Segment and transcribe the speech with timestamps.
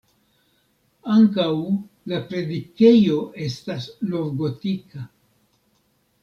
[1.15, 1.49] Ankaŭ
[2.13, 3.19] la predikejo
[3.49, 5.05] estas novgotika.